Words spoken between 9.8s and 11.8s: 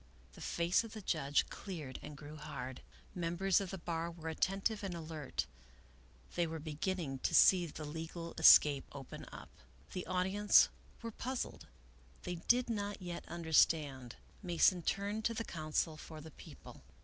The audience were puzzled;